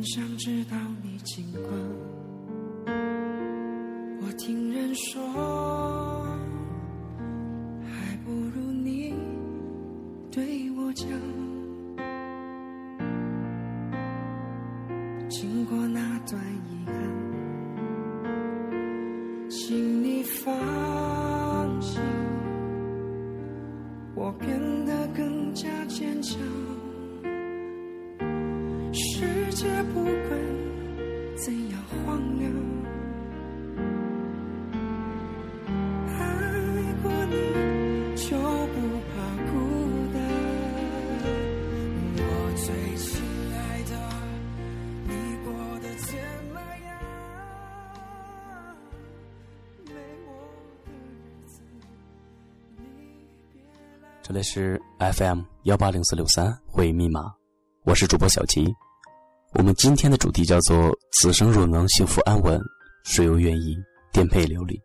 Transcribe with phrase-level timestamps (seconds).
[0.00, 1.68] 很想知道你近况。
[4.22, 5.22] 我听人说，
[7.84, 9.14] 还不如你
[10.30, 11.06] 对我讲。
[54.30, 57.34] 这里是 FM 幺八零四六三会议密码，
[57.82, 58.64] 我是主播小齐。
[59.54, 62.60] 我们今天的主题叫做“此生若能幸福安稳，
[63.02, 63.76] 谁又愿意
[64.12, 64.80] 颠沛流离”。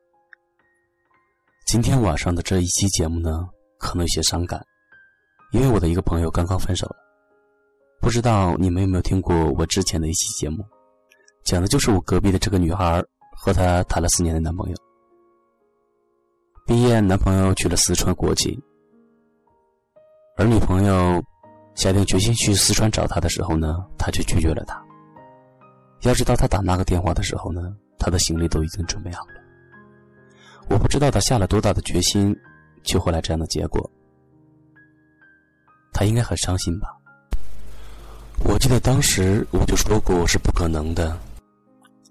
[1.68, 4.60] 今天晚上的这一期节目呢，可能有些伤感，
[5.52, 6.96] 因为我的一个朋友刚刚分手了。
[8.02, 10.66] 不知道你们有没有听过我之前的一期节目，
[11.44, 13.00] 讲的就是我隔壁的这个女孩
[13.38, 14.76] 和她谈了四年的男朋友。
[16.66, 18.60] 毕业，男朋友去了四川国企，
[20.38, 21.24] 而女朋友
[21.76, 24.82] 下定决心去四川找他的时候呢，他却拒绝了他。
[26.02, 29.34] 要知道，他打那个电话的时候呢，他的行李都已经准备好了。
[30.70, 32.36] 我不知道他下了多大的决心，
[32.84, 33.90] 就会来这样的结果。
[35.94, 36.90] 他应该很伤心吧？
[38.44, 41.18] 我记得当时我就说过是不可能的，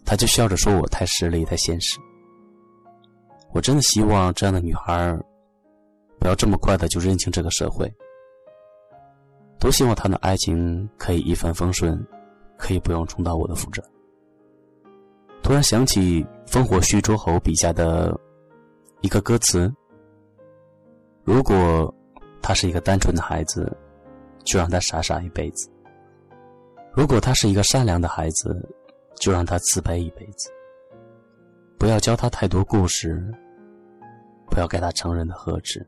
[0.07, 1.99] 他就笑着说我太势利、太现实。
[3.53, 5.15] 我真的希望这样的女孩
[6.19, 7.93] 不要这么快的就认清这个社会。
[9.59, 11.99] 多希望他的爱情可以一帆风顺，
[12.59, 13.83] 可以不用重蹈我的覆辙。
[15.43, 18.15] 突然想起烽火戏诸侯笔下的
[19.01, 19.73] 一个歌词：
[21.23, 21.95] 如果
[22.43, 23.75] 他是一个单纯的孩子，
[24.45, 25.69] 就让他傻傻一辈子；
[26.93, 28.55] 如果他是一个善良的孩子，
[29.17, 30.51] 就让他慈悲一辈子。
[31.79, 33.23] 不要教他太多故事，
[34.51, 35.87] 不要给他成人的呵斥。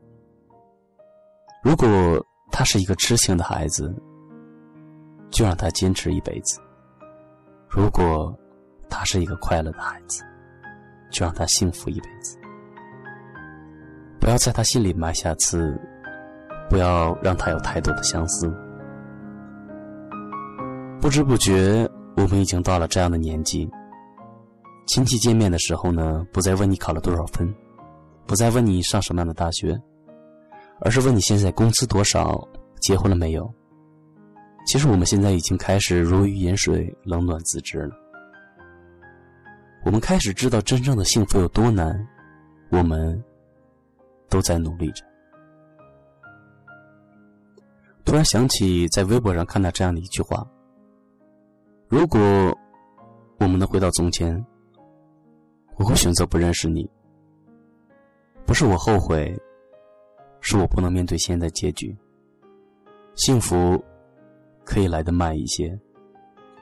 [1.63, 1.87] 如果
[2.51, 3.93] 他是一个痴情的孩子，
[5.29, 6.59] 就让他坚持一辈子；
[7.69, 8.35] 如果
[8.89, 10.23] 他是一个快乐的孩子，
[11.11, 12.37] 就让他幸福一辈子。
[14.19, 15.79] 不要在他心里埋下刺，
[16.69, 18.51] 不要让他有太多的相思。
[20.99, 23.69] 不知不觉，我们已经到了这样的年纪。
[24.87, 27.53] 亲戚见面的时候呢，不再问你考了多少分，
[28.25, 29.79] 不再问你上什么样的大学。
[30.81, 32.47] 而是问你现在工资多少，
[32.79, 33.51] 结婚了没有？
[34.65, 37.95] 其实我们现在已经开始如鱼饮水，冷暖自知了。
[39.85, 41.97] 我们开始知道真正的幸福有多难，
[42.69, 43.23] 我们
[44.29, 45.05] 都在努力着。
[48.03, 50.45] 突然想起在微博上看到这样的一句话：
[51.87, 52.19] 如果
[53.39, 54.45] 我们能回到从前，
[55.77, 56.89] 我会选择不认识你。
[58.45, 59.33] 不是我后悔。
[60.49, 61.93] 是我不能面对现在结局。
[63.15, 63.83] 幸福
[64.63, 65.77] 可以来得慢一些，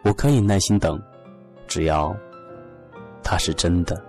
[0.04, 1.00] 我可以耐心等，
[1.68, 2.12] 只要
[3.22, 4.04] 它是真的。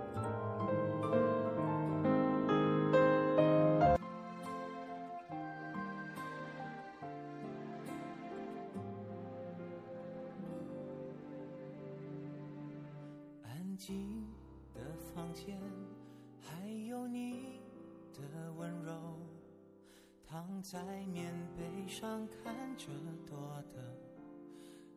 [20.61, 22.87] 在棉被上，看着
[23.25, 23.37] 多
[23.73, 23.95] 的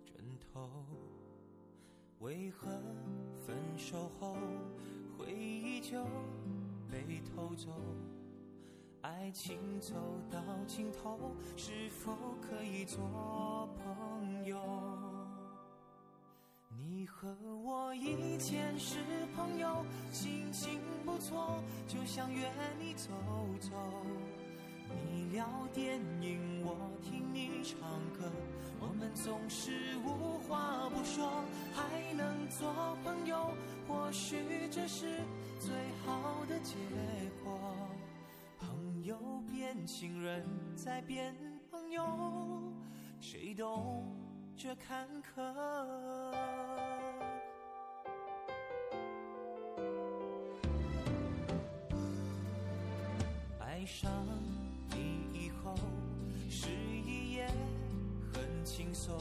[0.05, 0.69] 枕头。
[2.19, 2.69] 为何
[3.47, 4.37] 分手后
[5.17, 6.05] 回忆就
[6.89, 7.71] 被偷走？
[9.03, 9.95] 爱情走
[10.31, 11.19] 到尽头，
[11.57, 12.13] 是否
[12.43, 14.59] 可以做朋友？
[16.69, 18.99] 你和我以前是
[19.35, 23.09] 朋友，心情不错，就想约你走
[23.61, 23.71] 走。
[25.13, 27.79] 你聊电影，我听你唱
[28.19, 28.31] 歌，
[28.81, 31.45] 我们总是无话不说，
[31.75, 33.53] 还能做朋友，
[33.87, 35.07] 或许这是
[35.59, 35.71] 最
[36.05, 36.75] 好的结
[37.43, 37.59] 果。
[38.59, 40.45] 朋友变情人，
[40.77, 41.35] 再变
[41.71, 42.73] 朋友，
[43.21, 44.15] 谁懂
[44.57, 45.41] 这坎坷？
[53.59, 54.11] 爱上
[58.91, 59.17] 轻松。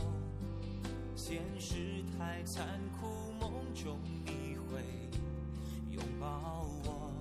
[1.15, 2.65] 现实太残
[2.99, 4.81] 酷，梦中你会
[5.91, 7.11] 拥抱我。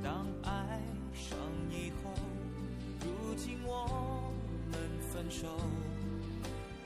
[0.00, 0.80] 当爱
[1.12, 1.36] 上
[1.68, 2.12] 以后，
[3.00, 4.32] 如今我
[4.70, 4.78] 们
[5.10, 5.48] 分手，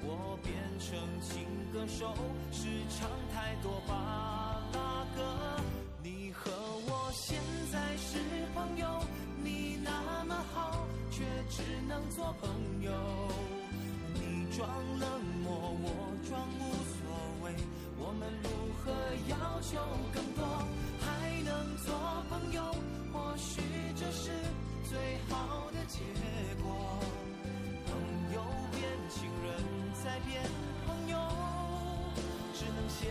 [0.03, 2.15] 我变成情歌手，
[2.51, 5.63] 时常太多巴拉歌。
[6.03, 7.39] 你和我现
[7.71, 8.19] 在是
[8.55, 9.05] 朋友，
[9.45, 12.49] 你那么好，却只能做朋
[12.83, 12.91] 友。
[14.55, 14.69] 装
[15.01, 15.09] 冷
[15.43, 15.51] 漠，
[15.81, 15.87] 我
[16.29, 17.09] 装无所
[17.43, 17.57] 谓，
[17.99, 18.93] 我们如何
[19.29, 19.81] 要求
[20.13, 20.45] 更多？
[21.01, 21.95] 还能做
[22.29, 22.63] 朋友，
[23.13, 23.63] 或许
[23.97, 24.31] 这是
[24.85, 24.99] 最
[25.31, 26.01] 好的结
[26.63, 27.01] 果。
[27.87, 27.93] 朋
[28.35, 29.65] 友变情人，
[30.05, 30.43] 再变
[30.87, 31.17] 朋友，
[32.53, 33.09] 只能写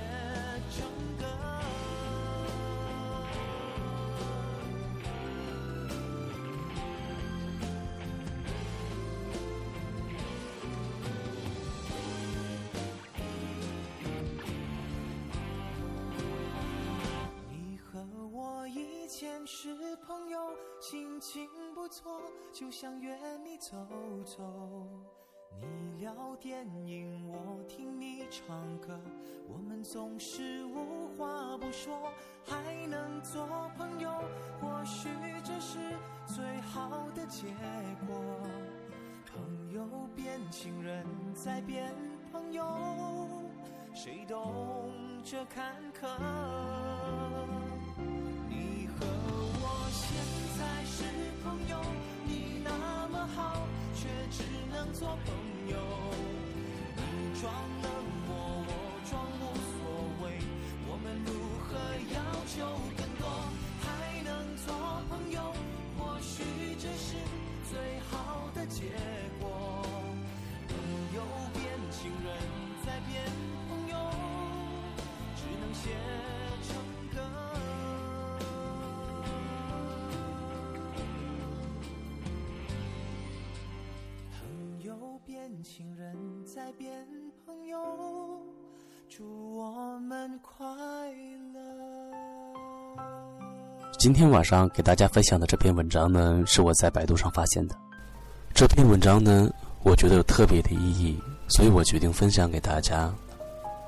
[20.82, 22.20] 心情不错，
[22.52, 23.78] 就想约你走
[24.26, 24.42] 走。
[25.60, 29.00] 你聊电影，我听你唱歌，
[29.48, 32.12] 我们总是无话不说，
[32.44, 33.46] 还能做
[33.78, 34.10] 朋友，
[34.60, 35.08] 或许
[35.44, 35.78] 这是
[36.26, 37.46] 最好的结
[38.08, 38.18] 果。
[39.32, 39.86] 朋友
[40.16, 41.06] 变情人，
[41.36, 41.94] 再变
[42.32, 42.66] 朋友，
[43.94, 44.92] 谁懂
[45.24, 46.08] 这坎坷？
[85.64, 86.92] 情人，在变
[87.46, 87.78] 朋友，
[89.08, 89.24] 祝
[89.56, 90.66] 我们快
[91.54, 91.60] 乐。
[94.00, 97.76] 今天晚上给大家分享的这篇文章呢，是我在百度上发现的。
[98.54, 99.52] 这篇文章呢，
[99.84, 103.14] 我觉得有特别的意义，所以我决定分享给大家。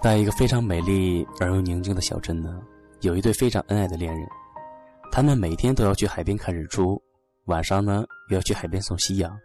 [0.02, 2.62] 在一个非常美丽而又宁静的小镇呢，
[3.02, 4.28] 有一对非常恩爱的恋人，
[5.12, 7.02] 他们每天都要去海边看日出，
[7.46, 9.36] 晚上呢又要去海边送夕阳。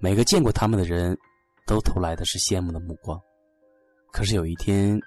[0.00, 1.18] 每个见过他们的人，
[1.68, 3.20] 都投来的是羡慕的目光。
[4.10, 4.98] 可是有一天，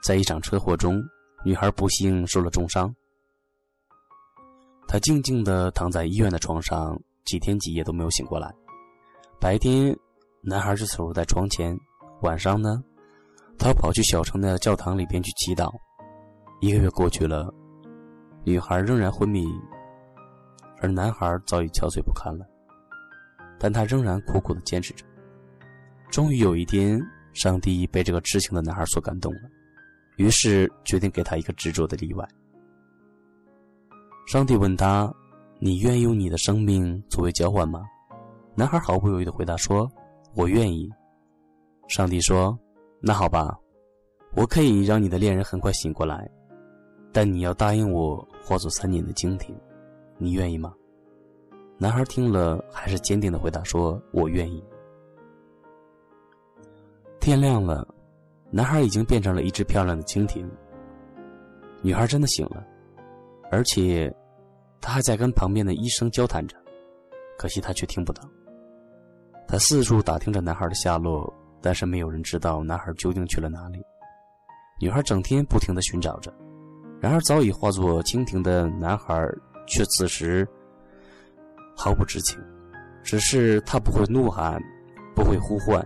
[0.00, 1.02] 在一场车祸中，
[1.44, 2.94] 女孩不幸受了重伤。
[4.86, 8.54] 她静静地躺在医院的床上，几天几夜都没有醒过来。
[9.40, 9.94] 白天，
[10.40, 11.76] 男孩就守在床前；
[12.22, 12.80] 晚上呢，
[13.58, 15.68] 他跑去小城的教堂里边去祈祷。
[16.60, 17.52] 一个月过去了，
[18.44, 19.44] 女孩仍然昏迷，
[20.80, 22.46] 而男孩早已憔悴不堪了。
[23.58, 25.04] 但他仍然苦苦的坚持着。
[26.14, 26.96] 终于有一天，
[27.32, 29.40] 上帝被这个痴情的男孩所感动了，
[30.16, 32.24] 于是决定给他一个执着的例外。
[34.28, 35.12] 上帝问他
[35.58, 37.82] ：“你愿意用你的生命作为交换吗？”
[38.54, 39.90] 男孩毫不犹豫地回答说
[40.36, 40.88] ：“我愿意。”
[41.90, 42.56] 上帝说
[43.02, 43.58] ：“那好吧，
[44.36, 46.30] 我可以让你的恋人很快醒过来，
[47.12, 49.52] 但你要答应我化作三年的经停，
[50.16, 50.72] 你愿意吗？”
[51.76, 54.62] 男孩听了，还是坚定地回答说：“我愿意。”
[57.24, 57.88] 天亮了，
[58.50, 60.46] 男孩已经变成了一只漂亮的蜻蜓。
[61.80, 62.62] 女孩真的醒了，
[63.50, 64.14] 而且，
[64.78, 66.54] 她还在跟旁边的医生交谈着，
[67.38, 68.22] 可惜她却听不到。
[69.48, 73.82] 她四处打听着男孩的下落，但是没有人知道男孩究竟去了哪里。
[74.78, 76.30] 女孩整天不停地寻找着，
[77.00, 79.26] 然而早已化作蜻蜓的男孩
[79.66, 80.46] 却此时
[81.74, 82.38] 毫不知情，
[83.02, 84.62] 只是他不会怒喊，
[85.14, 85.82] 不会呼唤。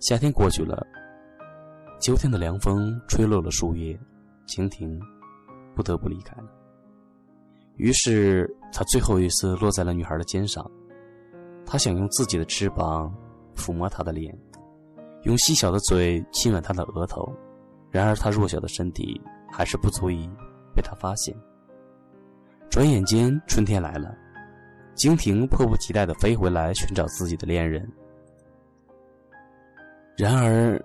[0.00, 0.86] 夏天过去了，
[2.00, 3.98] 秋天的凉风吹落了树叶，
[4.46, 4.98] 蜻蜓
[5.76, 6.48] 不得不离开了。
[7.76, 10.68] 于是，他最后一次落在了女孩的肩上，
[11.66, 13.14] 他想用自己的翅膀
[13.54, 14.34] 抚摸她的脸，
[15.24, 17.30] 用细小的嘴亲吻她的额头，
[17.90, 19.20] 然而他弱小的身体
[19.52, 20.26] 还是不足以
[20.74, 21.36] 被他发现。
[22.70, 24.16] 转眼间，春天来了，
[24.96, 27.86] 蜻蜓迫不及待地飞回来寻找自己的恋人。
[30.20, 30.78] 然而，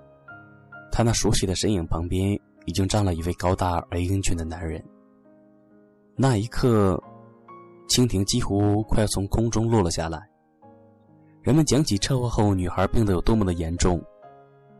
[0.90, 4.82] 他那熟悉的身影旁边已经站了一位高大而英俊的男人。
[6.16, 6.98] 那一刻，
[7.90, 10.26] 蜻蜓几乎快要从空中落了下来。
[11.42, 14.02] 人们讲起车祸后女孩病得有多么的严重，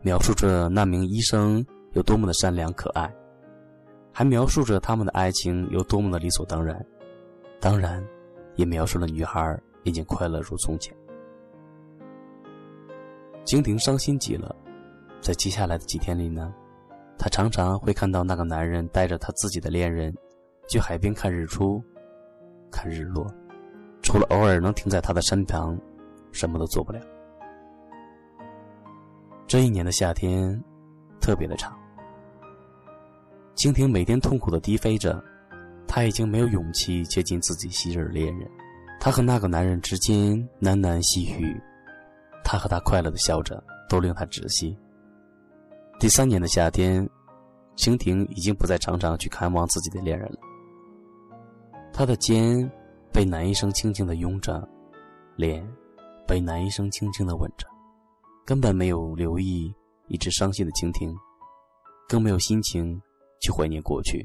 [0.00, 3.14] 描述着那名医生有多么的善良可爱，
[4.10, 6.82] 还描述着他们的爱情有多么的理所当然，
[7.60, 8.02] 当然，
[8.54, 10.96] 也描述了女孩已经快乐如从前。
[13.46, 14.54] 蜻蜓伤心极了，
[15.20, 16.52] 在接下来的几天里呢，
[17.16, 20.12] 她常常会看到那个男人带着他自己的恋人，
[20.68, 21.80] 去海边看日出，
[22.72, 23.24] 看日落，
[24.02, 25.78] 除了偶尔能停在他的身旁，
[26.32, 27.00] 什么都做不了。
[29.46, 30.60] 这一年的夏天，
[31.20, 31.72] 特别的长。
[33.54, 35.22] 蜻蜓每天痛苦的低飞着，
[35.86, 38.50] 他已经没有勇气接近自己昔日恋人。
[38.98, 41.58] 他和那个男人之间喃喃细语，
[42.48, 44.78] 他和他快乐的笑着，都令他窒息。
[45.98, 47.04] 第三年的夏天，
[47.76, 50.38] 蜻蜓已经不再常常去看望自己的恋人了。
[51.92, 52.70] 他的肩
[53.12, 54.62] 被男医生轻轻的拥着，
[55.34, 55.68] 脸
[56.24, 57.66] 被男医生轻轻的吻着。
[58.44, 59.74] 根本没有留意
[60.06, 61.12] 一直伤心的蜻蜓，
[62.08, 63.02] 更没有心情
[63.40, 64.24] 去怀念过去。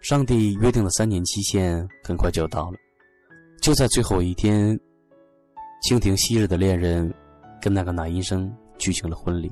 [0.00, 2.78] 上帝约定的三年期限很快就到了，
[3.60, 4.78] 就在最后一天，
[5.84, 7.12] 蜻蜓昔日的恋人
[7.60, 9.50] 跟那个男医生举行了婚礼。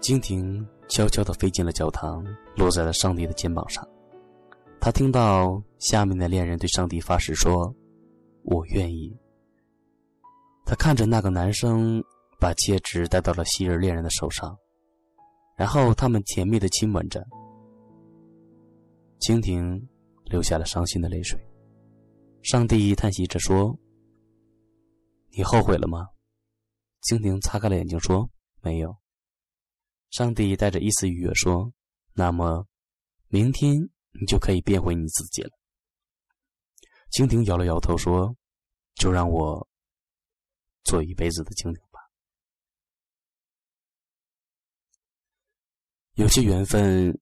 [0.00, 2.26] 蜻蜓悄悄地飞进了教堂，
[2.56, 3.88] 落在了上帝的肩膀上。
[4.80, 7.72] 他听到下面的恋人对上帝发誓说
[8.42, 9.16] ：“我愿意。”
[10.66, 12.02] 他看着那个男生
[12.40, 14.58] 把戒指戴到了昔日恋人的手上，
[15.56, 17.24] 然后他们甜蜜的亲吻着。
[19.20, 19.80] 蜻蜓
[20.24, 21.38] 流下了伤心的泪水。
[22.42, 23.78] 上帝叹息着说
[25.36, 26.08] ：“你后悔了吗？”
[27.02, 28.30] 蜻蜓擦干了眼睛说
[28.62, 28.96] ：“没有。”
[30.10, 31.72] 上帝带着一丝愉悦说
[32.14, 32.66] ：“那么，
[33.28, 33.74] 明天
[34.18, 35.50] 你就可以变回你自己了。”
[37.12, 38.36] 蜻蜓摇了摇头说
[38.94, 39.68] ：“就让我。”
[40.84, 41.98] 做一辈子的精灵吧。
[46.12, 47.18] 有些缘分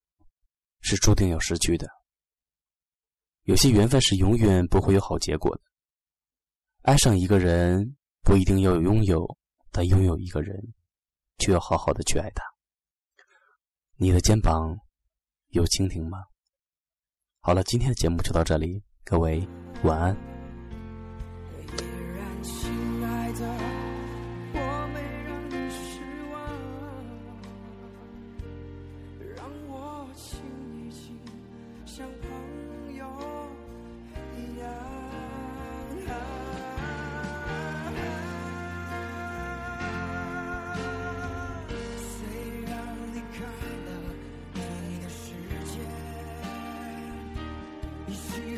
[0.81, 1.89] 是注定要失去的，
[3.43, 5.63] 有些缘分是永远不会有好结果的。
[6.81, 9.37] 爱上一个人不一定要拥有，
[9.71, 10.73] 但拥有一个人
[11.39, 12.43] 就要好好的去爱他。
[13.97, 14.79] 你的肩膀
[15.49, 16.25] 有蜻蜓吗？
[17.41, 19.47] 好了，今天的节目就到这里，各位
[19.83, 20.17] 晚安。
[34.35, 34.53] 一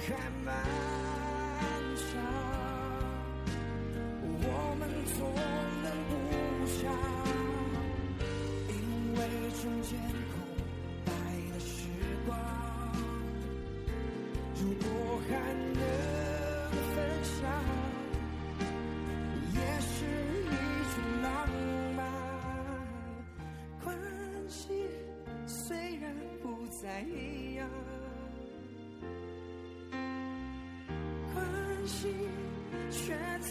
[0.07, 0.34] behind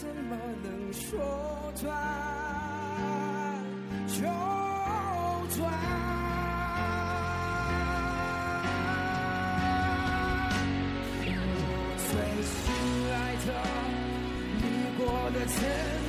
[0.00, 1.84] 怎么能说断
[4.08, 4.22] 就
[5.56, 5.70] 断？
[11.96, 12.54] 最亲
[13.12, 13.14] 爱
[13.46, 13.48] 的，
[14.58, 14.64] 你
[14.98, 16.03] 过的怎？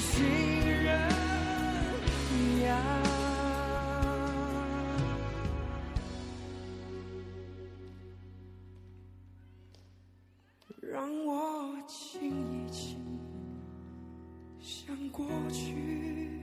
[0.00, 0.69] 心。